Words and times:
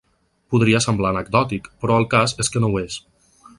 Podria 0.53 0.79
semblar 0.85 1.11
anecdòtic, 1.15 1.69
però 1.85 1.99
el 2.03 2.09
cas 2.17 2.35
és 2.47 2.53
que 2.55 2.65
no 2.65 2.73
ho 2.75 2.83
és. 2.87 3.01